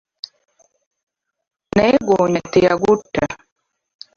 [1.75, 3.25] Naye ggoonya teyagutta.